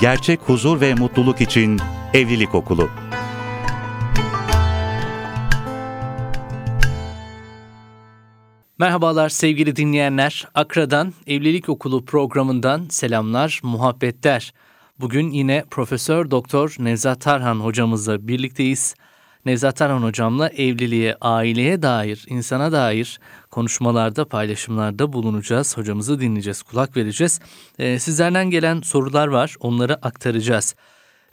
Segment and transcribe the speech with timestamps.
[0.00, 1.80] gerçek huzur ve mutluluk için
[2.14, 2.90] Evlilik Okulu.
[8.78, 10.48] Merhabalar sevgili dinleyenler.
[10.54, 14.52] Akra'dan Evlilik Okulu programından selamlar, muhabbetler.
[15.00, 18.94] Bugün yine Profesör Doktor Nevzat Tarhan hocamızla birlikteyiz.
[19.44, 23.20] Nevzat Tarhan hocamla evliliğe, aileye dair, insana dair
[23.56, 25.76] konuşmalarda, paylaşımlarda bulunacağız.
[25.76, 27.40] Hocamızı dinleyeceğiz, kulak vereceğiz.
[27.78, 30.74] Ee, sizlerden gelen sorular var, onları aktaracağız.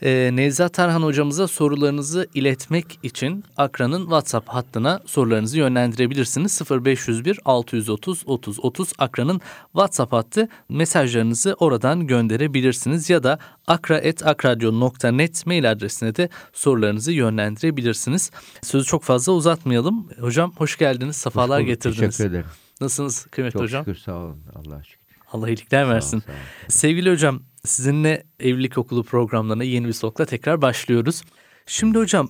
[0.06, 6.62] Ee, Nevzat Tarhan hocamıza sorularınızı iletmek için Akra'nın WhatsApp hattına sorularınızı yönlendirebilirsiniz.
[6.86, 16.16] 0501 630 30 30 Akra'nın WhatsApp hattı mesajlarınızı oradan gönderebilirsiniz ya da akra.akradyo.net mail adresine
[16.16, 18.32] de sorularınızı yönlendirebilirsiniz.
[18.62, 20.10] Sözü çok fazla uzatmayalım.
[20.20, 22.18] Hocam hoş geldiniz, sefalar Hoş bulduk, getirdiniz.
[22.18, 22.46] Teşekkür ederim.
[22.82, 23.86] Nasılsınız kıymetli Çok hocam?
[23.86, 24.44] şükür sağ olun.
[24.56, 25.04] Allah'a şükür.
[25.32, 26.20] Allah iyilikler versin.
[26.20, 26.70] Sağ olun, sağ olun.
[26.70, 31.22] Sevgili hocam, sizinle evlilik okulu programlarına yeni bir solukla tekrar başlıyoruz.
[31.66, 32.30] Şimdi hocam,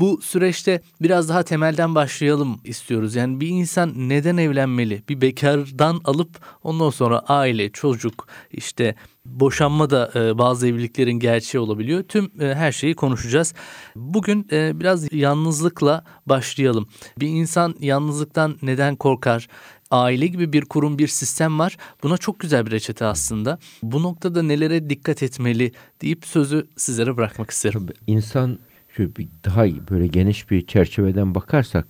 [0.00, 3.14] bu süreçte biraz daha temelden başlayalım istiyoruz.
[3.14, 5.02] Yani bir insan neden evlenmeli?
[5.08, 12.02] Bir bekardan alıp ondan sonra aile, çocuk, işte boşanma da e, bazı evliliklerin gerçeği olabiliyor.
[12.02, 13.54] Tüm e, her şeyi konuşacağız.
[13.96, 16.88] Bugün e, biraz yalnızlıkla başlayalım.
[17.20, 19.48] Bir insan yalnızlıktan neden korkar?
[19.90, 21.76] aile gibi bir kurum, bir sistem var.
[22.02, 23.58] Buna çok güzel bir reçete aslında.
[23.82, 27.86] Bu noktada nelere dikkat etmeli deyip sözü sizlere bırakmak isterim.
[28.06, 28.58] İnsan
[28.98, 31.86] bir daha böyle geniş bir çerçeveden bakarsak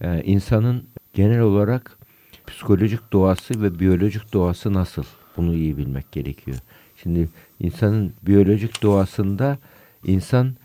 [0.00, 1.98] e, insanın genel olarak
[2.46, 5.04] psikolojik doğası ve biyolojik doğası nasıl?
[5.36, 6.58] Bunu iyi bilmek gerekiyor.
[6.96, 7.28] Şimdi
[7.60, 9.58] insanın biyolojik doğasında
[10.04, 10.56] insan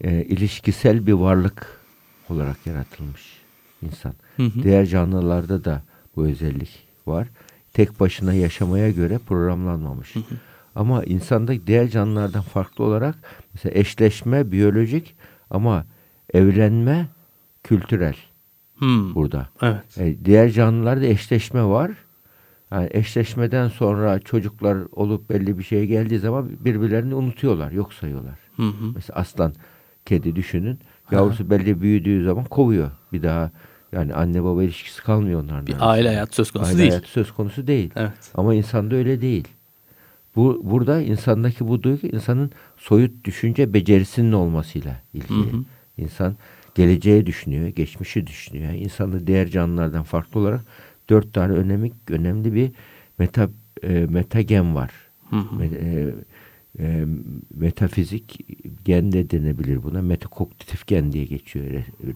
[0.00, 1.80] e, ilişkisel bir varlık
[2.28, 3.22] olarak yaratılmış
[3.82, 4.14] insan.
[4.36, 4.62] Hı hı.
[4.62, 5.82] Diğer canlılarda da
[6.16, 7.28] bu özellik var.
[7.72, 10.14] Tek başına yaşamaya göre programlanmamış.
[10.74, 13.14] Ama insanda diğer canlılardan farklı olarak
[13.54, 15.14] mesela eşleşme biyolojik
[15.54, 15.84] ama
[16.34, 17.06] evlenme
[17.62, 18.16] kültürel
[18.78, 19.48] Hmm, burada.
[19.62, 19.98] Evet.
[19.98, 21.90] E, diğer canlılarda eşleşme var.
[22.72, 28.38] Yani eşleşmeden sonra çocuklar olup belli bir şeye geldiği zaman birbirlerini unutuyorlar, yok sayıyorlar.
[28.56, 28.92] Hı hı.
[28.94, 29.54] Mesela aslan,
[30.06, 30.78] kedi düşünün.
[31.10, 32.90] Yavrusu belli büyüdüğü zaman kovuyor.
[33.12, 33.50] Bir daha
[33.92, 35.66] yani anne baba ilişkisi kalmıyor onların.
[35.66, 36.90] Bir aile hayatı söz konusu Aile değil.
[36.90, 37.90] hayatı söz konusu değil.
[37.96, 38.30] Evet.
[38.34, 39.48] Ama insanda öyle değil.
[40.36, 45.52] Bu burada insandaki bu duygu insanın soyut düşünce becerisinin olmasıyla ilgili.
[45.52, 45.64] Hı hı.
[45.98, 46.36] İnsan
[46.74, 48.72] geleceği düşünüyor, geçmişi düşünüyor.
[48.72, 50.60] İnsanda diğer canlılardan farklı olarak
[51.10, 52.70] dört tane önemli önemli bir
[53.18, 53.48] meta
[53.82, 54.90] e, metagen var.
[55.30, 55.56] Hı hı.
[55.56, 56.14] Me- e,
[56.78, 57.04] e,
[57.54, 58.40] metafizik
[58.84, 60.02] gen de denebilir buna.
[60.02, 61.66] Metakognitif gen diye geçiyor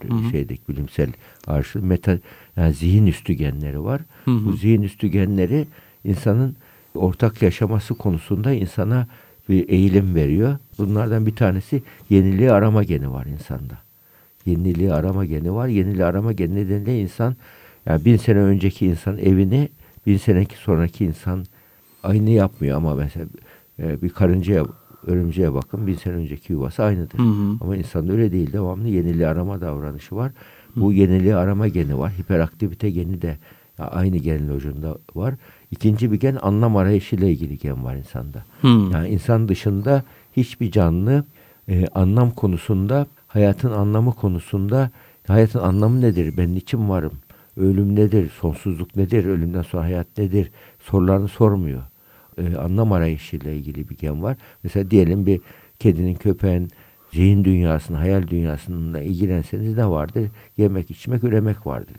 [0.09, 0.31] Hı hı.
[0.31, 1.13] şeydeki bilimsel
[1.47, 1.83] karşı.
[1.83, 2.19] Meta
[2.57, 4.01] yani zihin üstü genleri var.
[4.25, 4.45] Hı hı.
[4.45, 5.67] Bu zihin üstü genleri
[6.05, 6.57] insanın
[6.99, 9.07] ortak yaşaması konusunda insana
[9.49, 10.57] bir eğilim veriyor.
[10.79, 13.79] Bunlardan bir tanesi yeniliği arama geni var insanda.
[14.47, 15.69] Yeniliği arama geni var.
[15.69, 17.37] Yeniliği arama geni nedeniyle insan
[17.87, 19.69] yani bin sene önceki insan evini
[20.07, 21.45] bin seneki sonraki insan
[22.03, 23.27] aynı yapmıyor ama mesela
[23.79, 24.65] e, bir karıncaya
[25.07, 27.19] örümceğe bakın bin sene önceki yuvası aynıdır.
[27.19, 27.57] Hı hı.
[27.61, 28.53] Ama insanda öyle değil.
[28.53, 30.33] Devamlı yeniliği arama davranışı var.
[30.77, 32.13] Bu yeniliği arama geni var.
[32.13, 33.39] Hiperaktivite geni de
[33.79, 35.35] aynı genin ucunda var.
[35.71, 38.45] İkinci bir gen anlam arayışıyla ilgili gen var insanda.
[38.61, 38.69] Hı.
[38.69, 40.03] Yani insan dışında
[40.37, 41.25] hiçbir canlı
[41.69, 44.91] e, anlam konusunda, hayatın anlamı konusunda
[45.27, 46.37] hayatın anlamı nedir?
[46.37, 47.13] Ben niçin varım?
[47.57, 48.31] Ölüm nedir?
[48.41, 49.25] Sonsuzluk nedir?
[49.25, 50.51] Ölümden sonra hayat nedir?
[50.81, 51.83] Sorularını sormuyor.
[52.39, 54.37] E, anlam arayışıyla ilgili bir gen var.
[54.63, 55.41] Mesela diyelim bir
[55.79, 56.69] kedinin, köpeğin
[57.13, 60.31] zihin dünyasını, hayal dünyasıyla ilgilenseniz ne vardır?
[60.57, 61.97] Yemek, içmek, üremek vardır.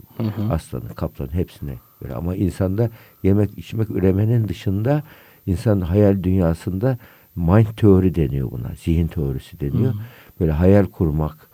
[0.52, 2.14] Aslanın, kaplanın hepsine göre.
[2.14, 2.90] Ama insanda
[3.24, 5.04] yemek, içmek, üremenin dışında
[5.46, 6.98] insan hayal dünyasında
[7.36, 8.72] mind teori deniyor buna.
[8.76, 9.94] Zihin teorisi deniyor.
[10.40, 11.50] Böyle hayal kurmak,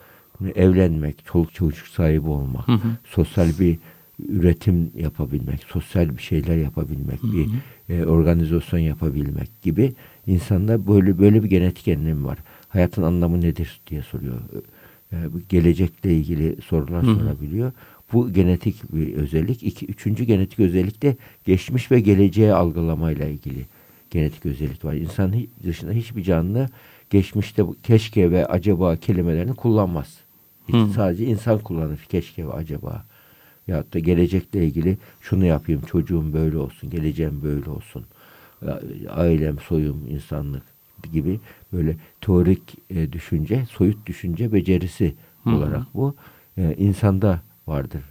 [0.55, 2.65] evlenmek, çoluk çocuk sahibi olmak,
[3.05, 3.77] sosyal bir
[4.19, 7.49] üretim yapabilmek, sosyal bir şeyler yapabilmek, bir
[7.89, 9.93] e, organizasyon yapabilmek gibi
[10.27, 12.37] insanda böyle böyle bir genetik enlem var.
[12.69, 14.41] Hayatın anlamı nedir diye soruyor.
[15.13, 17.71] E, bu gelecekle ilgili sorular sorabiliyor.
[18.13, 19.63] Bu genetik bir özellik.
[19.63, 21.15] İki, üçüncü genetik özellik de
[21.45, 23.65] geçmiş ve geleceği algılamayla ilgili
[24.11, 24.93] genetik özellik var.
[24.93, 26.69] İnsan dışında hiçbir canlı
[27.09, 30.19] geçmişte keşke ve acaba kelimelerini kullanmaz.
[30.67, 30.93] Hiç Hı.
[30.95, 33.05] Sadece insan kullanır keşke ve acaba.
[33.67, 38.05] Ya da gelecekle ilgili şunu yapayım, çocuğum böyle olsun, geleceğim böyle olsun.
[39.09, 40.63] Ailem, soyum, insanlık
[41.13, 41.39] gibi
[41.73, 45.49] böyle teorik e, düşünce, soyut düşünce becerisi hı.
[45.55, 46.15] olarak bu
[46.57, 48.01] e, insanda vardır.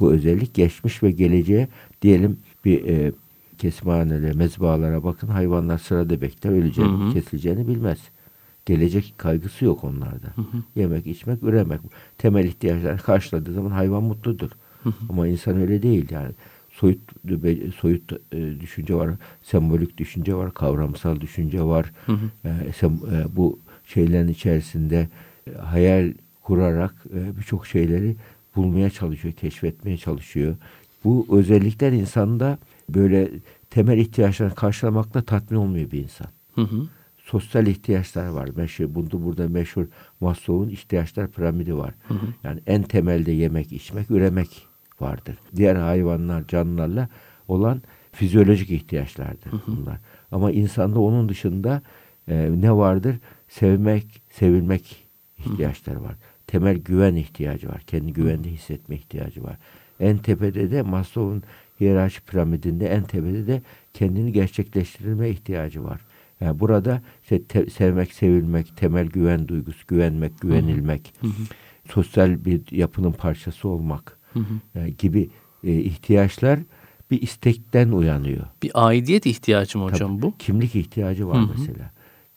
[0.00, 1.68] Bu özellik geçmiş ve geleceğe
[2.02, 3.12] diyelim bir e,
[3.58, 6.50] kesimhanelere, mezbahalara bakın hayvanlar sırada bekler.
[6.50, 7.12] Öleceğini, Hı hı.
[7.12, 7.98] kesileceğini bilmez.
[8.66, 10.26] Gelecek kaygısı yok onlarda.
[10.76, 11.80] Yemek, içmek, üremek.
[12.18, 14.50] Temel ihtiyaçlarını karşıladığı zaman hayvan mutludur.
[15.08, 16.30] Ama insan öyle değil yani.
[16.70, 17.00] Soyut
[17.80, 19.10] soyut e, düşünce var,
[19.42, 21.92] sembolik düşünce var, kavramsal düşünce var.
[22.44, 22.48] E,
[22.80, 25.08] sem- e, bu şeylerin içerisinde
[25.46, 26.12] e, hayal
[26.42, 28.16] kurarak e, birçok şeyleri
[28.58, 30.56] bulmaya çalışıyor, keşfetmeye çalışıyor.
[31.04, 32.58] Bu özellikler insanda
[32.88, 33.30] böyle
[33.70, 36.26] temel ihtiyaçlarını karşılamakla tatmin olmuyor bir insan.
[36.54, 36.86] Hı hı.
[37.24, 38.48] Sosyal ihtiyaçlar var.
[38.56, 39.86] Meşhur, burada, burada meşhur
[40.20, 41.94] Maslow'un ihtiyaçlar piramidi var.
[42.44, 44.66] Yani en temelde yemek, içmek, üremek
[45.00, 45.38] vardır.
[45.56, 47.08] Diğer hayvanlar, canlılarla
[47.48, 47.82] olan
[48.12, 49.98] fizyolojik ihtiyaçlardır bunlar.
[50.32, 51.82] Ama insanda onun dışında
[52.28, 53.16] e, ne vardır?
[53.48, 55.08] Sevmek, sevilmek
[55.38, 56.14] ihtiyaçları var.
[56.48, 57.80] Temel güven ihtiyacı var.
[57.86, 59.56] Kendi güvende hissetme ihtiyacı var.
[60.00, 61.42] En tepede de Maslow'un
[61.80, 63.62] hiyerarşi piramidinde en tepede de
[63.94, 66.00] kendini gerçekleştirme ihtiyacı var.
[66.40, 71.14] Yani burada işte te- sevmek, sevilmek, temel güven duygusu, güvenmek, güvenilmek,
[71.90, 74.18] sosyal bir yapının parçası olmak
[74.74, 75.30] e, gibi
[75.64, 76.60] e, ihtiyaçlar
[77.10, 78.46] bir istekten uyanıyor.
[78.62, 80.34] Bir aidiyet ihtiyacı mı hocam Tabii, bu?
[80.38, 81.50] Kimlik ihtiyacı var Hı hı.
[81.58, 81.90] mesela.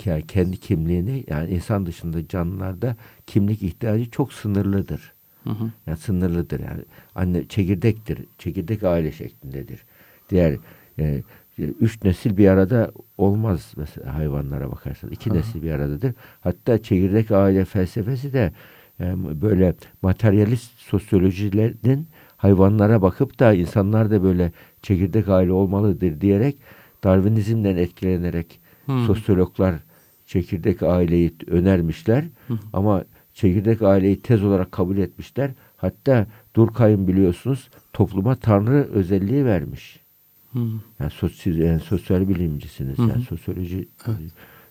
[0.05, 2.95] Yani kendi kimliğini yani insan dışında canlılarda
[3.27, 5.13] kimlik ihtiyacı çok sınırlıdır.
[5.43, 5.71] Hı hı.
[5.87, 6.81] Yani sınırlıdır yani.
[7.15, 8.19] Anne çekirdektir.
[8.37, 9.85] Çekirdek aile şeklindedir.
[10.29, 10.57] Diğer
[10.99, 11.21] e,
[11.59, 15.09] üç nesil bir arada olmaz mesela hayvanlara bakarsan.
[15.09, 16.13] iki nesil bir aradadır.
[16.41, 18.51] Hatta çekirdek aile felsefesi de
[18.99, 22.07] e, böyle materyalist sosyolojilerin
[22.37, 24.51] hayvanlara bakıp da insanlar da böyle
[24.81, 26.57] çekirdek aile olmalıdır diyerek
[27.03, 29.05] Darwinizmden etkilenerek Hmm.
[29.05, 29.75] sosyologlar
[30.31, 32.25] çekirdek aileyi önermişler.
[32.73, 35.51] Ama çekirdek aileyi tez olarak kabul etmişler.
[35.77, 39.99] Hatta Durkheim biliyorsunuz topluma tanrı özelliği vermiş.
[40.53, 40.59] Hı.
[40.99, 42.97] Yani, sosyal, yani sosyal bilimcisiniz.
[42.97, 43.09] Hı hı.
[43.09, 43.87] Yani sosyoloji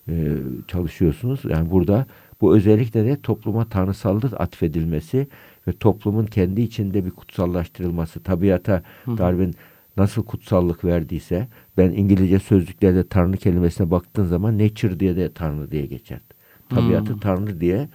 [0.08, 0.36] e,
[0.66, 1.40] çalışıyorsunuz.
[1.44, 2.06] Yani burada
[2.40, 5.28] bu özellikle de topluma tanrısallık atfedilmesi
[5.68, 8.22] ve toplumun kendi içinde bir kutsallaştırılması.
[8.22, 9.54] Tabiata Darwin
[10.00, 15.86] nasıl kutsallık verdiyse ben İngilizce sözlüklerde tanrı kelimesine baktığın zaman nature diye de tanrı diye
[15.86, 16.20] geçer.
[16.68, 17.88] Tabiatı tanrı diye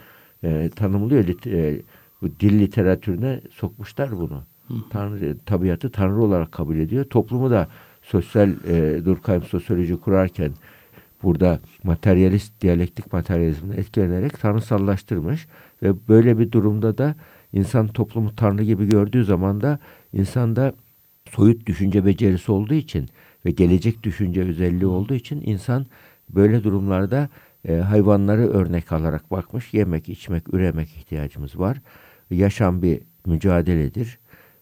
[0.44, 1.24] e, tanımlıyor.
[1.24, 1.82] Lit- e,
[2.22, 4.44] bu dil literatürüne sokmuşlar bunu.
[4.90, 7.06] Tanrı, tabiatı tanrı olarak kabul ediyor.
[7.06, 7.68] Toplumu da
[8.02, 10.52] sosyal e, Durkheim sosyoloji kurarken
[11.24, 15.48] burada materyalist, diyalektik materyalizmden etkilenerek tanrısallaştırmış
[15.84, 17.16] ve böyle bir durumda da
[17.54, 19.80] insan toplumu tanrı gibi gördüğü zaman da
[20.14, 20.74] insanda
[21.36, 23.10] soyut düşünce becerisi olduğu için
[23.46, 25.86] ve gelecek düşünce özelliği olduğu için insan
[26.30, 27.30] böyle durumlarda
[27.68, 29.74] e, hayvanları örnek alarak bakmış.
[29.74, 31.78] Yemek, içmek, üremek ihtiyacımız var.
[32.32, 34.20] Yaşam bir mücadeledir.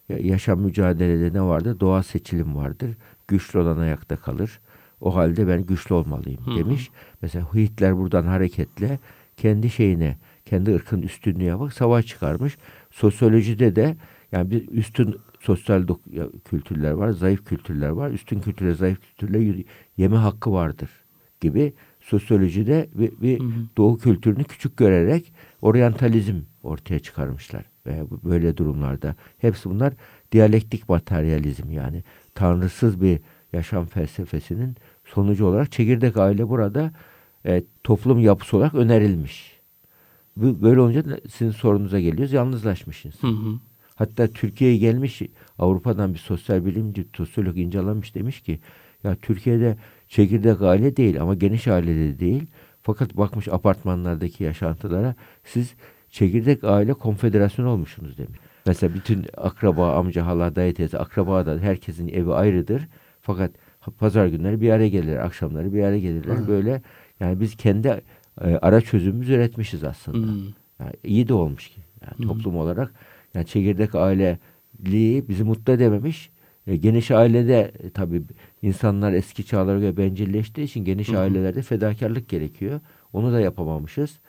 [0.10, 1.80] Ya- Yaşam mücadelede ne vardır?
[1.80, 2.90] Doğa seçilim vardır.
[3.28, 4.60] Güçlü olan ayakta kalır.
[5.02, 6.90] O halde ben güçlü olmalıyım demiş.
[7.22, 9.00] Mesela Hitler buradan hareketle
[9.38, 12.58] kendi şeyine, kendi ırkın üstünlüğe bak savaş çıkarmış.
[12.92, 13.96] Sosyolojide de
[14.32, 15.88] yani bir üstün sosyal
[16.46, 18.12] kültürler var, zayıf kültürler var.
[18.12, 19.64] Üstün kültürle zayıf kültürle
[19.98, 20.90] yeme hakkı vardır
[21.42, 23.42] gibi sosyolojide bir, bir
[23.78, 27.66] doğu kültürünü küçük görerek oryantalizm ortaya çıkarmışlar.
[27.86, 29.94] Ve böyle durumlarda hepsi bunlar
[30.32, 32.04] diyalektik materyalizm yani
[32.36, 33.20] tanrısız bir
[33.54, 34.76] yaşam felsefesinin
[35.06, 36.92] sonucu olarak çekirdek aile burada
[37.46, 39.60] e, toplum yapısı olarak önerilmiş.
[40.38, 42.34] Bu, böyle olunca sizin sorunuza geliyoruz.
[42.34, 43.28] Yalnızlaşmış insan.
[43.28, 43.60] Hı hı.
[43.96, 45.22] Hatta Türkiye'ye gelmiş
[45.60, 48.60] Avrupa'dan bir sosyal bilimci, sosyolog incelemiş demiş ki
[49.04, 52.46] ya Türkiye'de çekirdek aile değil ama geniş ailede değil.
[52.82, 55.74] Fakat bakmış apartmanlardaki yaşantılara siz
[56.10, 58.40] çekirdek aile konfederasyonu olmuşsunuz demiş.
[58.66, 62.88] Mesela bütün akraba, amca, hala, dayı, teyze, akraba da herkesin evi ayrıdır.
[63.22, 63.52] Fakat
[64.00, 66.48] pazar günleri bir araya gelirler, akşamları bir araya gelirler.
[66.48, 66.82] Böyle
[67.20, 67.88] yani biz kendi
[68.42, 70.32] e, ara çözümümüz üretmişiz aslında.
[70.32, 70.38] Hı.
[70.80, 71.82] Yani iyi de olmuş ki.
[72.02, 72.94] Yani toplum olarak
[73.34, 76.30] yani çekirdek aileliği bizi mutlu edememiş.
[76.68, 78.22] E, geniş ailede e, tabii
[78.62, 82.80] insanlar eski çağlara göre bencilleştiği için geniş ailelerde fedakarlık gerekiyor.
[83.14, 84.20] Onu da yapamamışız.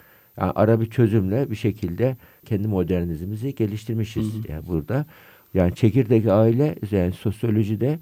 [0.41, 5.07] Yani ara bir çözümle bir şekilde kendi modernizmimizi geliştirmişiz yani burada.
[5.55, 7.99] Yani çekirdek aile yani sosyolojide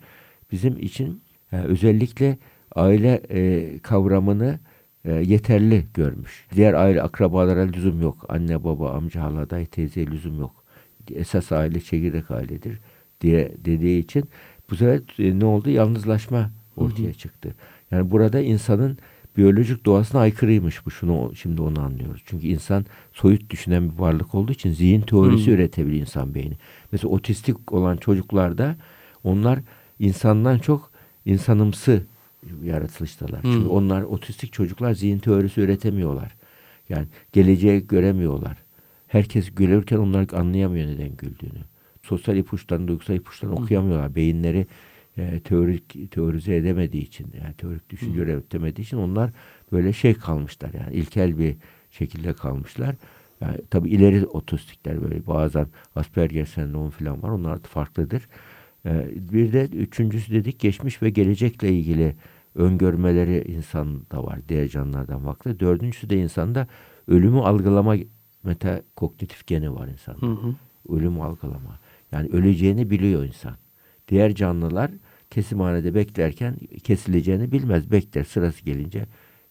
[0.52, 2.38] bizim için yani özellikle
[2.74, 4.58] aile e, kavramını
[5.04, 6.46] e, yeterli görmüş.
[6.54, 8.26] Diğer aile akrabalara lüzum yok.
[8.28, 10.61] Anne, baba, amca, hala, dayı, teyzeye lüzum yok.
[11.10, 12.78] Esas aile çekirdek ailedir
[13.20, 14.24] diye dediği için
[14.70, 15.70] bu sefer e, ne oldu?
[15.70, 17.54] Yalnızlaşma ortaya çıktı.
[17.90, 18.98] Yani burada insanın
[19.36, 20.90] biyolojik doğasına aykırıymış bu.
[20.90, 22.22] Şunu şimdi onu anlıyoruz.
[22.26, 26.54] Çünkü insan soyut düşünen bir varlık olduğu için zihin teorisi üretebilir insan beyni.
[26.92, 28.76] Mesela otistik olan çocuklarda
[29.24, 29.58] onlar
[29.98, 30.90] insandan çok
[31.24, 32.02] insanımsı
[32.64, 33.42] yaratılıştalar.
[33.42, 33.52] Hmm.
[33.52, 36.34] Çünkü onlar otistik çocuklar zihin teorisi üretemiyorlar.
[36.88, 38.56] Yani geleceği göremiyorlar.
[39.12, 41.60] Herkes gülürken onlar anlayamıyor neden güldüğünü.
[42.02, 44.14] Sosyal ipuçlarını, duygusal ipuçlarını okuyamıyorlar.
[44.14, 44.66] Beyinleri
[45.16, 49.30] e, teorik teorize edemediği için, yani teorik düşünce üretemediği için onlar
[49.72, 51.56] böyle şey kalmışlar yani ilkel bir
[51.90, 52.96] şekilde kalmışlar.
[53.40, 55.66] Yani tabii ileri otistikler böyle bazen
[55.96, 57.28] Asperger sendromu falan var.
[57.28, 58.28] Onlar farklıdır.
[58.86, 62.14] Ee, bir de üçüncüsü dedik geçmiş ve gelecekle ilgili
[62.54, 64.38] öngörmeleri insanda var.
[64.48, 65.60] Diğer canlılardan farklı.
[65.60, 66.66] Dördüncüsü de insanda
[67.08, 67.96] ölümü algılama
[68.44, 70.26] metakognitif geni var insanda.
[70.26, 70.54] Hı hı.
[70.88, 71.80] Ölüm algılama.
[72.12, 73.56] Yani öleceğini biliyor insan.
[74.08, 74.90] Diğer canlılar
[75.30, 77.90] kesimhanede beklerken kesileceğini bilmez.
[77.90, 79.06] Bekler sırası gelince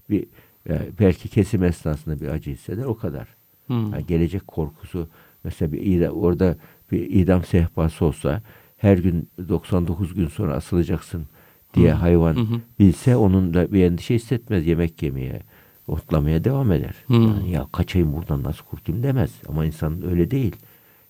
[0.09, 0.25] bir
[0.69, 3.27] e, belki kesim esnasında bir acı hisseder o kadar.
[3.67, 3.73] Hı.
[3.73, 5.09] Yani gelecek korkusu
[5.43, 6.57] mesela bir idam, orada
[6.91, 8.41] bir idam sehpası olsa
[8.77, 11.25] her gün 99 gün sonra asılacaksın
[11.73, 12.61] diye hayvan Hı hı.
[12.79, 15.41] bilse onun da bir endişe hissetmez yemek yemeye
[15.91, 16.95] otlamaya devam eder.
[17.07, 17.13] Hı.
[17.13, 19.31] Yani ya kaçayım buradan nasıl kurtulayım demez.
[19.47, 20.55] Ama insan öyle değil.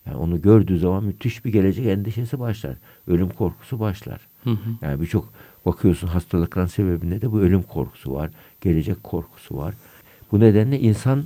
[0.05, 2.77] Yani onu gördüğü zaman müthiş bir gelecek endişesi başlar.
[3.07, 4.27] Ölüm korkusu başlar.
[4.43, 4.69] Hı hı.
[4.81, 5.33] Yani birçok
[5.65, 8.31] bakıyorsun hastalıkların sebebinde de bu ölüm korkusu var.
[8.61, 9.75] Gelecek korkusu var.
[10.31, 11.23] Bu nedenle insan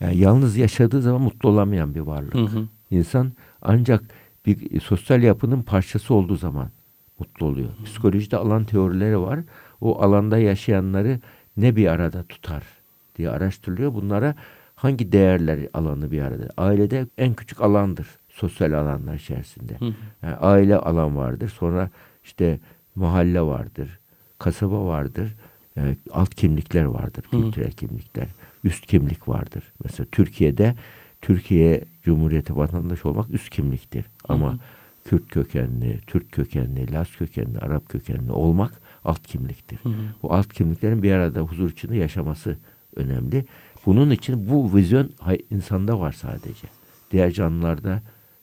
[0.00, 2.34] yani yalnız yaşadığı zaman mutlu olamayan bir varlık.
[2.34, 2.68] Hı hı.
[2.90, 4.04] İnsan ancak
[4.46, 6.70] bir sosyal yapının parçası olduğu zaman
[7.18, 7.68] mutlu oluyor.
[7.84, 9.40] Psikolojide alan teorileri var.
[9.80, 11.20] O alanda yaşayanları
[11.56, 12.79] ne bir arada tutar
[13.20, 13.94] diye araştırılıyor.
[13.94, 14.34] Bunlara
[14.74, 16.48] hangi değerler alanı bir arada?
[16.56, 19.74] Ailede en küçük alandır sosyal alanlar içerisinde.
[19.78, 19.94] Hı.
[20.22, 21.48] Yani aile alan vardır.
[21.48, 21.90] Sonra
[22.24, 22.60] işte
[22.94, 23.98] mahalle vardır.
[24.38, 25.34] Kasaba vardır.
[25.76, 27.24] Yani alt kimlikler vardır.
[27.24, 27.30] Hı.
[27.30, 28.26] Kültürel kimlikler.
[28.64, 29.72] Üst kimlik vardır.
[29.84, 30.74] Mesela Türkiye'de
[31.20, 34.04] Türkiye Cumhuriyeti vatandaşı olmak üst kimliktir.
[34.28, 34.58] Ama Hı hı.
[35.04, 38.72] Kürt kökenli, Türk kökenli, Laz kökenli, Arap kökenli olmak
[39.04, 39.78] alt kimliktir.
[39.82, 40.02] Hı hı.
[40.22, 42.56] Bu alt kimliklerin bir arada huzur içinde yaşaması
[42.96, 43.44] önemli.
[43.86, 45.10] Bunun için bu vizyon
[45.50, 46.68] insanda var sadece.
[47.10, 48.02] Diğer canlılarda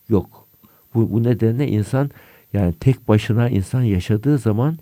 [0.09, 0.47] yok.
[0.93, 2.11] Bu, bu nedenle insan
[2.53, 4.77] yani tek başına insan yaşadığı zaman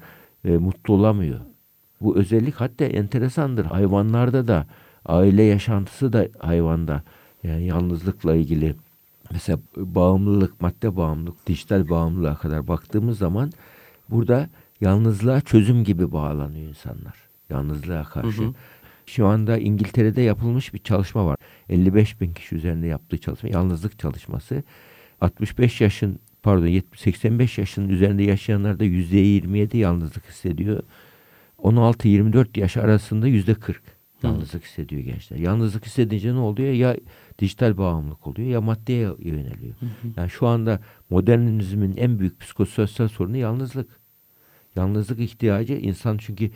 [0.46, 1.40] e, mutlu olamıyor.
[2.02, 3.66] Bu özellik hatta enteresandır.
[3.66, 4.68] Hayvanlarda da
[5.06, 7.04] aile yaşantısı da hayvanda
[7.44, 8.76] yani yalnızlıkla ilgili
[9.32, 13.52] mesela bağımlılık, madde bağımlılık, dijital bağımlılığa kadar baktığımız zaman
[14.10, 14.50] burada
[14.82, 17.14] yalnızlığa çözüm gibi bağlanıyor insanlar.
[17.50, 18.42] Yalnızlığa karşı.
[18.42, 18.54] Hı hı.
[19.06, 21.38] Şu anda İngiltere'de yapılmış bir çalışma var.
[21.70, 23.50] 55 bin kişi üzerinde yaptığı çalışma.
[23.50, 24.64] Yalnızlık çalışması.
[25.22, 30.84] 65 yaşın pardon 70, 85 yaşın üzerinde yaşayanlarda %27 yalnızlık hissediyor.
[31.58, 33.76] 16-24 yaş arasında %40
[34.24, 35.38] yalnızlık hissediyor gençler.
[35.38, 36.74] Yalnızlık hissedince ne oluyor?
[36.74, 36.98] Ya
[37.40, 39.76] dijital bağımlılık oluyor ya maddeye yöneliyor.
[40.18, 44.00] Yani şu anda modernizmin en büyük psikososyal sorunu yalnızlık.
[44.76, 46.52] Yalnızlık ihtiyacı insan çünkü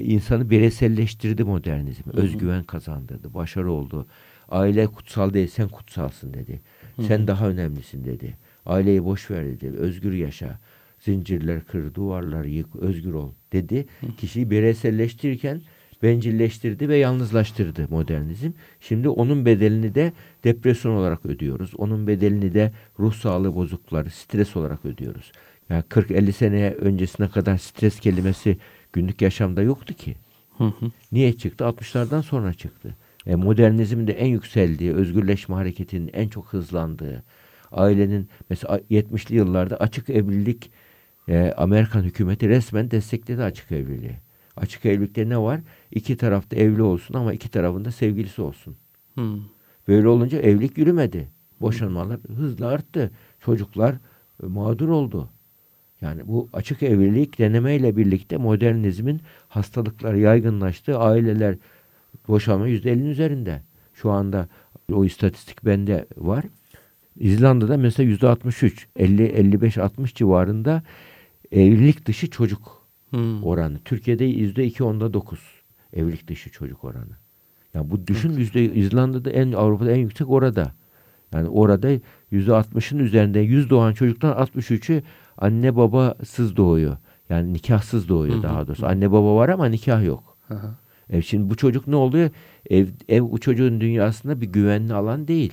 [0.00, 2.02] insanı bireyselleştirdi modernizm.
[2.12, 4.06] Özgüven kazandırdı, başarı oldu.
[4.48, 6.60] Aile kutsal değil, sen kutsalsın dedi.
[7.08, 8.36] Sen daha önemlisin dedi.
[8.66, 9.66] Aileyi boş ver dedi.
[9.66, 10.58] Özgür yaşa.
[11.00, 13.86] Zincirler kır, duvarlar yık, özgür ol dedi.
[14.16, 15.62] Kişiyi bireyselleştirirken
[16.02, 18.50] bencilleştirdi ve yalnızlaştırdı modernizm.
[18.80, 20.12] Şimdi onun bedelini de
[20.44, 21.74] depresyon olarak ödüyoruz.
[21.76, 25.32] Onun bedelini de ruh sağlığı bozuklukları, stres olarak ödüyoruz.
[25.70, 28.56] Yani 40-50 sene öncesine kadar stres kelimesi
[28.92, 30.16] günlük yaşamda yoktu ki.
[30.58, 30.90] Hı hı.
[31.12, 31.64] Niye çıktı?
[31.64, 32.96] 60'lardan sonra çıktı.
[33.26, 37.22] E, modernizmin de en yükseldiği, özgürleşme hareketinin en çok hızlandığı,
[37.72, 40.70] ailenin mesela 70'li yıllarda açık evlilik
[41.28, 44.16] e, Amerikan hükümeti resmen destekledi açık evliliği.
[44.56, 45.60] Açık evlilikte ne var?
[45.90, 48.76] İki tarafta evli olsun ama iki tarafında sevgilisi olsun.
[49.14, 49.38] Hı.
[49.88, 51.28] Böyle olunca evlilik yürümedi.
[51.60, 53.10] Boşanmalar hızla arttı.
[53.40, 53.94] Çocuklar
[54.42, 55.28] e, mağdur oldu.
[56.02, 60.98] Yani bu açık evlilik denemeyle birlikte modernizmin hastalıkları yaygınlaştı.
[60.98, 61.56] Aileler
[62.28, 63.62] boşanma %50'nin üzerinde.
[63.94, 64.48] Şu anda
[64.92, 66.44] o istatistik bende var.
[67.16, 70.82] İzlanda'da mesela %63, 50, 55, 60 civarında
[71.52, 73.40] evlilik dışı çocuk Hı.
[73.42, 73.78] oranı.
[73.84, 75.40] Türkiye'de yüzde iki onda dokuz
[75.92, 77.16] evlilik dışı çocuk oranı.
[77.74, 80.72] Yani bu düşün yüzde İzlanda'da en Avrupa'da en yüksek orada.
[81.32, 81.90] Yani orada
[82.30, 85.02] yüzde altmışın üzerinde yüz doğan çocuktan 63'ü
[85.38, 86.96] anne babasız doğuyor.
[87.30, 88.42] Yani nikahsız doğuyor Hı hı.
[88.42, 88.86] daha doğrusu.
[88.86, 90.36] Anne baba var ama nikah yok.
[90.48, 90.74] Hı hı.
[91.10, 92.30] E şimdi bu çocuk ne oluyor?
[92.70, 95.52] Ev, ev bu çocuğun dünyasında bir güvenli alan değil.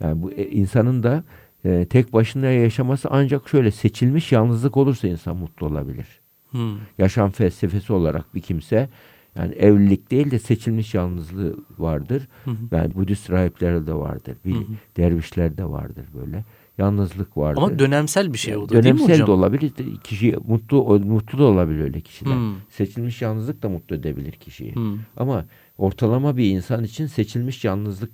[0.00, 1.24] Yani bu e, insanın da
[1.64, 6.06] e, tek başına yaşaması ancak şöyle seçilmiş yalnızlık olursa insan mutlu olabilir
[6.52, 6.58] Hı.
[6.98, 8.88] yaşam felsefesi olarak bir kimse
[9.36, 12.28] yani evlilik değil de seçilmiş yalnızlığı vardır.
[12.44, 12.56] Hı hı.
[12.76, 14.36] Yani Budist rahiplerde de vardır.
[14.44, 14.64] Bir Hı hı.
[14.96, 16.44] dervişlerde vardır böyle.
[16.78, 17.62] Yalnızlık vardır.
[17.62, 19.26] Ama dönemsel bir şey o da Dönemsel değil mi hocam?
[19.26, 19.72] de olabilir.
[20.04, 22.34] Kişi mutlu mutlu da olabilir öyle kişiler.
[22.34, 22.54] Hmm.
[22.70, 24.74] Seçilmiş yalnızlık da mutlu edebilir kişiyi.
[24.74, 24.98] Hmm.
[25.16, 25.44] Ama
[25.78, 28.10] ortalama bir insan için seçilmiş yalnızlık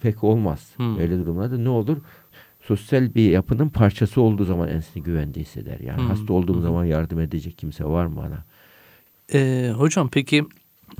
[0.00, 0.72] pek olmaz.
[0.76, 0.98] Hmm.
[0.98, 1.96] Öyle durumlarda ne olur?
[2.60, 5.80] Sosyal bir yapının parçası olduğu zaman ensini güvende hisseder.
[5.80, 6.08] Yani Hmm.
[6.08, 8.44] hasta olduğum zaman yardım edecek kimse var mı bana?
[9.34, 10.44] Ee, hocam peki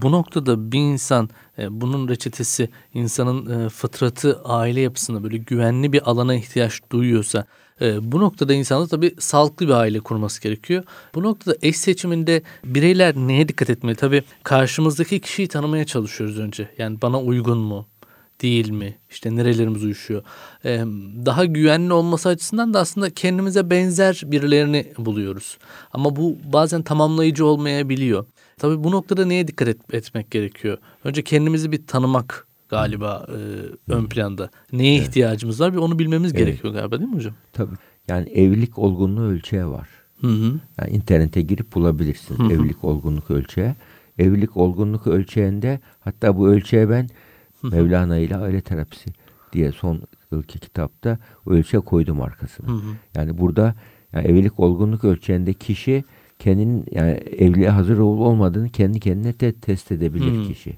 [0.02, 1.28] bu noktada bir insan
[1.58, 7.46] e, bunun reçetesi insanın e, fıtratı aile yapısında böyle güvenli bir alana ihtiyaç duyuyorsa
[7.80, 10.84] e, bu noktada insanda tabii sağlıklı bir aile kurması gerekiyor.
[11.14, 13.96] Bu noktada eş seçiminde bireyler neye dikkat etmeli?
[13.96, 16.70] Tabii karşımızdaki kişiyi tanımaya çalışıyoruz önce.
[16.78, 17.86] Yani bana uygun mu?
[18.42, 18.98] değil mi?
[19.10, 20.22] İşte nerelerimiz uyuşuyor?
[21.26, 25.58] Daha güvenli olması açısından da aslında kendimize benzer birilerini buluyoruz.
[25.92, 28.26] Ama bu bazen tamamlayıcı olmayabiliyor.
[28.60, 30.78] Tabii bu noktada neye dikkat et- etmek gerekiyor?
[31.04, 33.38] Önce kendimizi bir tanımak galiba e,
[33.92, 34.50] ön planda.
[34.72, 36.46] Neye ihtiyacımız var bir onu bilmemiz Evet.
[36.46, 37.34] gerekiyor galiba değil mi hocam?
[37.52, 37.74] Tabii.
[38.08, 39.88] Yani evlilik olgunluğu ölçeği var.
[40.20, 40.60] Hı hı.
[40.80, 42.52] Yani internete girip bulabilirsiniz Hı hı.
[42.52, 43.74] evlilik olgunluk ölçeği.
[44.18, 47.08] Evlilik olgunluk ölçeğinde hatta bu ölçeğe ben
[47.62, 49.10] Mevlana ile aile terapisi
[49.52, 52.68] diye son yılki kitapta o ölçeğe koydum arkasına.
[52.68, 52.90] Hı hı.
[53.14, 53.74] Yani burada
[54.12, 56.04] yani evlilik olgunluk ölçeğinde kişi
[56.38, 60.48] kendinin yani evliliğe hazır olup olmadığını kendi kendine te- test edebilir Hmm.
[60.48, 60.76] kişi.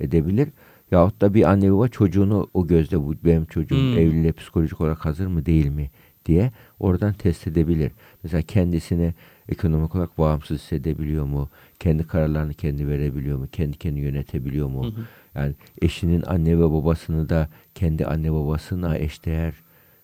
[0.00, 0.48] Edebilir.
[0.90, 3.98] Yahut da bir anne baba çocuğunu o gözle bu benim çocuğum Hmm.
[3.98, 5.90] evliliğe psikolojik olarak hazır mı değil mi
[6.26, 7.92] diye oradan test edebilir.
[8.22, 9.14] Mesela kendisini
[9.48, 11.48] ekonomik olarak bağımsız hissedebiliyor mu?
[11.80, 13.46] Kendi kararlarını kendi verebiliyor mu?
[13.52, 14.84] Kendi kendini yönetebiliyor mu?
[14.84, 15.00] Hı hı.
[15.34, 19.54] Yani eşinin anne ve babasını da kendi anne babasına eşdeğer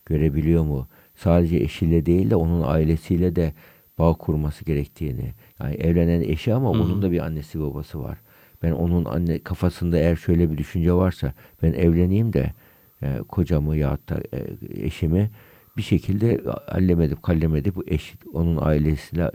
[0.07, 0.87] görebiliyor mu?
[1.15, 3.53] Sadece eşiyle değil de onun ailesiyle de
[4.01, 5.35] bağ kurması gerektiğini.
[5.61, 6.83] Yani evlenen eşi ama Hı hı.
[6.83, 8.19] onun da bir annesi babası var.
[8.63, 12.53] Ben onun anne kafasında eğer şöyle bir düşünce varsa ben evleneyim de
[13.03, 14.47] e, kocamı ya da e,
[14.87, 15.31] eşimi
[15.77, 19.31] bir şekilde hallemedip kallemedip bu eş onun ailesiyle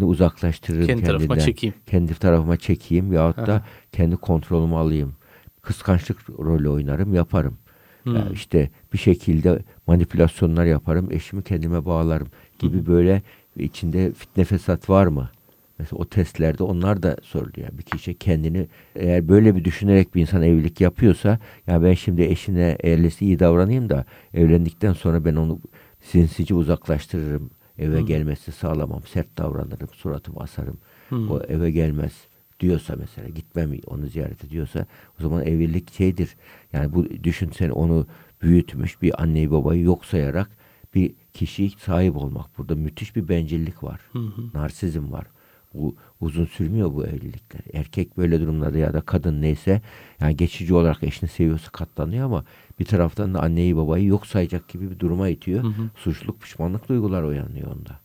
[0.00, 1.46] uzaklaştırırım Kendi tarafıma kendinden.
[1.46, 1.74] çekeyim.
[1.86, 3.46] Kendi tarafıma çekeyim Aha.
[3.46, 5.14] da kendi kontrolümü alayım.
[5.62, 7.58] Kıskançlık rolü oynarım, yaparım.
[8.02, 8.14] Hmm.
[8.14, 13.22] Yani işte bir şekilde manipülasyonlar yaparım, eşimi kendime bağlarım gibi böyle
[13.56, 15.30] içinde fitne fesat var mı?
[15.78, 17.68] Mesela o testlerde onlar da soruluyor.
[17.72, 22.78] Bir kişi kendini eğer böyle bir düşünerek bir insan evlilik yapıyorsa ya ben şimdi eşine
[22.84, 25.60] ailesi iyi davranayım da evlendikten sonra ben onu
[26.00, 27.50] sinsice uzaklaştırırım.
[27.78, 28.00] Eve Hı.
[28.00, 29.02] gelmesi sağlamam.
[29.02, 29.88] Sert davranırım.
[29.92, 30.78] Suratımı asarım.
[31.08, 31.16] Hı.
[31.16, 32.12] O eve gelmez
[32.60, 34.86] diyorsa mesela gitmem onu ziyaret ediyorsa
[35.18, 36.36] o zaman evlilik şeydir.
[36.72, 38.06] Yani bu düşün sen onu
[38.42, 40.50] büyütmüş bir anneyi babayı yok sayarak
[40.94, 42.58] bir kişiye sahip olmak.
[42.58, 44.00] Burada müthiş bir bencillik var.
[44.12, 44.42] Hı hı.
[44.54, 45.26] Narsizm var.
[45.74, 47.60] Bu uzun sürmüyor bu evlilikler.
[47.72, 49.82] Erkek böyle durumlarda ya da kadın neyse
[50.20, 52.44] yani geçici olarak eşini seviyorsa katlanıyor ama
[52.78, 55.62] bir taraftan da anneyi babayı yok sayacak gibi bir duruma itiyor.
[55.62, 55.90] Hı hı.
[55.96, 58.00] Suçluluk, pişmanlık duygular uyanıyor onda.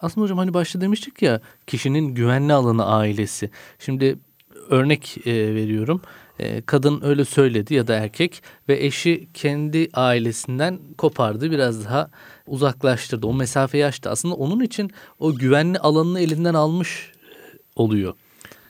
[0.00, 3.50] Aslında hocam hani başta demiştik ya kişinin güvenli alanı ailesi.
[3.78, 4.18] Şimdi
[4.68, 6.00] örnek e, veriyorum.
[6.38, 12.10] E, kadın öyle söyledi ya da erkek ve eşi kendi ailesinden kopardı biraz daha
[12.46, 13.26] uzaklaştırdı.
[13.26, 14.10] O mesafeyi açtı.
[14.10, 17.34] Aslında onun için o güvenli alanını elinden almış e,
[17.76, 18.14] oluyor.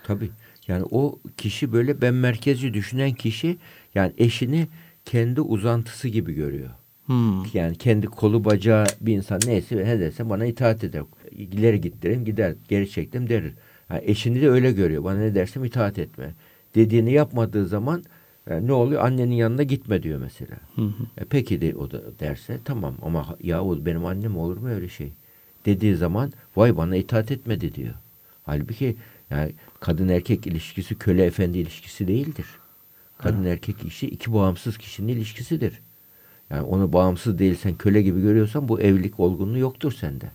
[0.07, 0.31] Tabii.
[0.69, 3.57] Yani o kişi böyle ben merkezci düşünen kişi
[3.95, 4.69] yani eşini
[5.05, 6.71] kendi uzantısı gibi görüyor.
[7.07, 7.45] Hmm.
[7.55, 11.03] Yani kendi kolu bacağı bir insan neyse ne derse bana itaat eder.
[11.31, 12.55] İleri git derim gider.
[12.69, 13.55] Geri çektim derir.
[13.91, 15.05] Yani eşini de öyle görüyor.
[15.05, 16.35] Bana ne dersem itaat etme.
[16.75, 18.05] Dediğini yapmadığı zaman
[18.51, 19.05] e, ne oluyor?
[19.05, 20.57] Annenin yanına gitme diyor mesela.
[20.75, 21.07] Hı hı.
[21.19, 24.89] E, peki de o da derse tamam ama ya o benim annem olur mu öyle
[24.89, 25.13] şey?
[25.67, 27.95] Dediği zaman vay bana itaat etmedi diyor.
[28.45, 28.97] Halbuki
[29.31, 32.47] yani kadın erkek ilişkisi köle efendi ilişkisi değildir.
[33.19, 35.81] Kadın erkek ilişkisi iki bağımsız kişinin ilişkisidir.
[36.51, 40.31] Yani onu bağımsız değilsen köle gibi görüyorsan bu evlilik olgunluğu yoktur sende.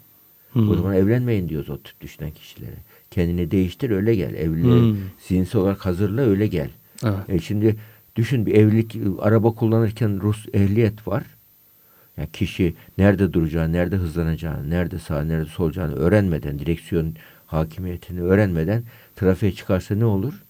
[0.53, 0.59] Hı.
[0.59, 2.75] O zaman evlenmeyin diyoruz o tip düşünen kişilere.
[3.11, 4.33] Kendini değiştir öyle gel.
[4.33, 4.97] Evliliğe Hmm.
[5.19, 6.69] zihinsel olarak hazırla öyle gel.
[7.03, 7.29] Evet.
[7.29, 7.75] E şimdi
[8.15, 11.23] düşün bir evlilik araba kullanırken Rus ehliyet var.
[12.17, 17.13] Yani kişi nerede duracağını, nerede hızlanacağını, nerede sağ, nerede solacağını öğrenmeden, direksiyon
[17.45, 18.83] hakimiyetini öğrenmeden
[19.15, 20.43] trafiğe çıkarsa ne olur?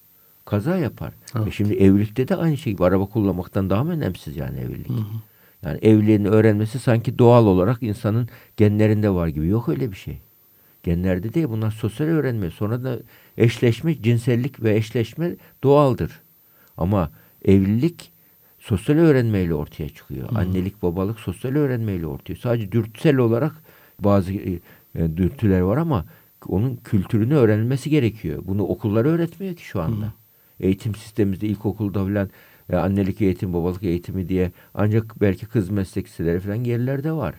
[0.45, 1.13] Kaza yapar.
[1.37, 1.47] Evet.
[1.47, 2.75] E şimdi evlilikte de aynı şey.
[2.79, 4.91] Araba kullanmaktan daha mı önemsiz yani evlilik?
[5.63, 9.47] Yani evliliğini öğrenmesi sanki doğal olarak insanın genlerinde var gibi.
[9.47, 10.19] Yok öyle bir şey.
[10.83, 11.49] Genlerde değil.
[11.49, 12.51] Bunlar sosyal öğrenme.
[12.51, 12.99] Sonra da
[13.37, 16.21] eşleşme, cinsellik ve eşleşme doğaldır.
[16.77, 17.11] Ama
[17.45, 18.11] evlilik
[18.59, 20.29] sosyal öğrenmeyle ortaya çıkıyor.
[20.35, 22.35] Annelik, babalık sosyal öğrenmeyle ortaya.
[22.35, 23.53] Sadece dürtüsel olarak
[23.99, 24.59] bazı e,
[24.95, 26.05] e, dürtüler var ama
[26.47, 28.43] onun kültürünü öğrenilmesi gerekiyor.
[28.45, 30.13] Bunu okullar öğretmiyor ki şu anda.
[30.59, 32.29] Eğitim sistemimizde ilkokulda falan
[32.69, 37.35] e, annelik eğitim, babalık eğitimi diye ancak belki kız meslek liseleri falan yerlerde var.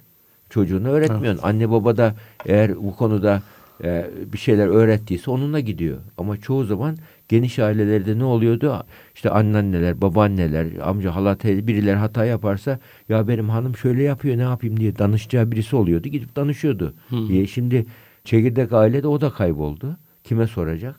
[0.50, 1.42] Çocuğunu öğretmiyorsun.
[1.42, 2.14] Anne baba da
[2.46, 3.42] eğer bu konuda
[3.84, 5.98] e, bir şeyler öğrettiyse onunla gidiyor.
[6.18, 6.96] Ama çoğu zaman
[7.28, 8.84] geniş ailelerde ne oluyordu?
[9.14, 14.42] İşte anneanneler, babaanneler, amca, hala, teyze birileri hata yaparsa ya benim hanım şöyle yapıyor ne
[14.42, 16.08] yapayım diye danışacağı birisi oluyordu.
[16.08, 16.94] Gidip danışıyordu.
[17.28, 17.46] Diye.
[17.46, 17.86] Şimdi
[18.24, 19.96] çekirdek ailede o da kayboldu.
[20.24, 20.96] Kime soracak?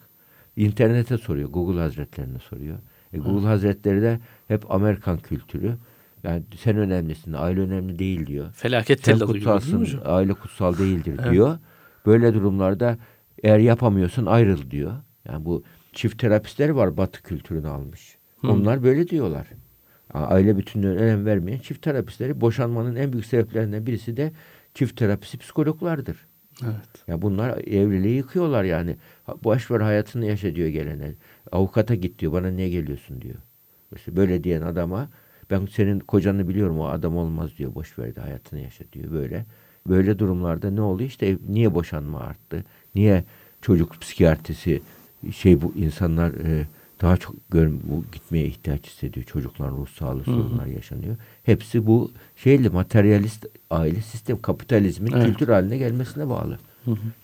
[0.55, 1.49] İnternete soruyor.
[1.49, 2.77] Google Hazretlerine soruyor.
[3.13, 5.75] E, Google Hazretleri de hep Amerikan kültürü.
[6.23, 8.51] Yani sen önemlisin, aile önemli değil diyor.
[8.53, 11.31] Felaket Sen kutsalsın, aile kutsal değildir Evet.
[11.31, 11.57] diyor.
[12.05, 12.97] Böyle durumlarda
[13.43, 14.93] eğer yapamıyorsun ayrıl diyor.
[15.27, 18.17] Yani bu çift terapistler var Batı kültürünü almış.
[18.43, 19.47] Onlar böyle diyorlar.
[20.13, 24.31] A- Aile bütünlüğüne önem vermeyen çift terapistleri boşanmanın en büyük sebeplerinden birisi de
[24.73, 26.17] çift terapisi psikologlardır.
[26.63, 27.07] Evet.
[27.07, 28.95] Ya bunlar evliliği yıkıyorlar yani.
[29.43, 31.13] Boş ver hayatını yaşa diyor gelene.
[31.51, 32.31] Avukata git diyor.
[32.33, 33.35] Bana niye geliyorsun diyor.
[33.95, 35.09] İşte böyle diyen adama
[35.51, 37.75] ben senin kocanı biliyorum o adam olmaz diyor.
[37.75, 39.45] Boş ver de hayatını yaşa diyor böyle.
[39.87, 41.09] Böyle durumlarda ne oluyor?
[41.09, 42.63] İşte niye boşanma arttı?
[42.95, 43.23] Niye
[43.61, 44.81] çocuk psikiyatrisi
[45.35, 46.67] şey bu insanlar e,
[47.01, 49.25] daha çok gör, bu gitmeye ihtiyaç hissediyor.
[49.25, 51.15] Çocukların ruh sağlığı sorunlar yaşanıyor.
[51.43, 55.25] Hepsi bu şeyli materyalist aile sistem kapitalizmin Evet.
[55.25, 56.59] kültür haline gelmesine bağlı.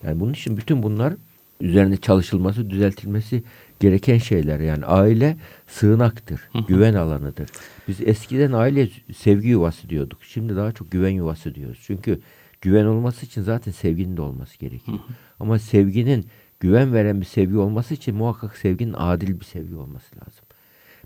[0.02, 1.14] Yani bunun için bütün bunlar
[1.60, 3.42] üzerine çalışılması, düzeltilmesi
[3.80, 4.60] gereken şeyler.
[4.60, 5.36] Yani aile
[5.66, 7.50] sığınaktır, güven alanıdır.
[7.88, 10.24] Biz eskiden aile sevgi yuvası diyorduk.
[10.24, 11.78] Şimdi daha çok güven yuvası diyoruz.
[11.86, 12.20] Çünkü
[12.60, 14.98] güven olması için zaten sevginin de olması gerekiyor.
[15.40, 16.26] Ama sevginin
[16.60, 20.44] güven veren bir sevgi olması için muhakkak sevginin adil bir sevgi olması lazım.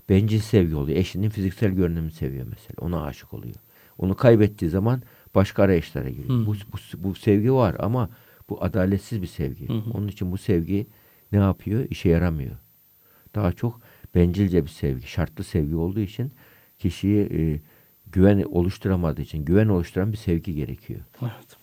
[0.09, 0.97] Bencil sevgi oluyor.
[0.97, 2.75] Eşinin fiziksel görünümünü seviyor mesela.
[2.81, 3.55] Ona aşık oluyor.
[3.97, 5.01] Onu kaybettiği zaman
[5.35, 6.45] başka arayışlara giriyor.
[6.45, 8.09] Bu, bu, bu sevgi var ama
[8.49, 9.67] bu adaletsiz bir sevgi.
[9.93, 10.87] Onun için bu sevgi
[11.33, 11.85] ne yapıyor?
[11.89, 12.55] İşe yaramıyor.
[13.35, 13.81] Daha çok
[14.15, 16.31] bencilce bir sevgi, şartlı sevgi olduğu için
[16.79, 17.61] kişiyi e,
[18.11, 20.99] güven oluşturamadığı için güven oluşturan bir sevgi gerekiyor.
[21.21, 21.57] Evet.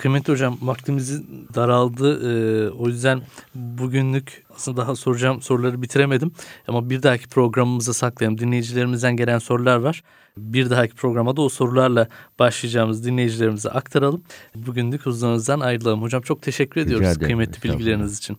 [0.00, 2.20] Kıymetli hocam vaktimizin daraldı.
[2.22, 3.22] Ee, o yüzden
[3.54, 6.32] bugünlük aslında daha soracağım soruları bitiremedim.
[6.68, 8.38] Ama bir dahaki programımıza saklayalım.
[8.38, 10.02] Dinleyicilerimizden gelen sorular var.
[10.36, 14.22] Bir dahaki programa da o sorularla başlayacağımız dinleyicilerimize aktaralım.
[14.54, 16.02] Bugünlük huzurunuzdan ayrılalım.
[16.02, 18.38] Hocam çok teşekkür ediyoruz kıymetli bilgileriniz için.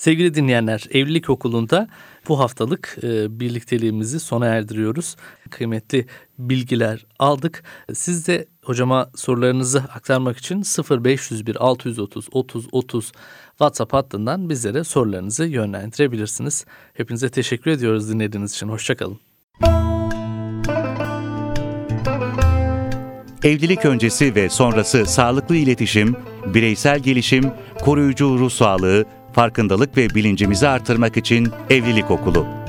[0.00, 1.88] Sevgili dinleyenler, Evlilik Okulu'nda
[2.28, 5.16] bu haftalık e, birlikteliğimizi sona erdiriyoruz.
[5.50, 6.06] Kıymetli
[6.38, 7.62] bilgiler aldık.
[7.94, 10.62] Siz de hocama sorularınızı aktarmak için
[11.04, 13.12] 0501 630 30 30
[13.48, 16.64] WhatsApp hattından bizlere sorularınızı yönlendirebilirsiniz.
[16.94, 18.68] Hepinize teşekkür ediyoruz dinlediğiniz için.
[18.68, 19.20] Hoşçakalın.
[23.42, 27.52] Evlilik öncesi ve sonrası sağlıklı iletişim, bireysel gelişim,
[27.84, 32.59] koruyucu ruh sağlığı, farkındalık ve bilincimizi artırmak için Evlilik Okulu.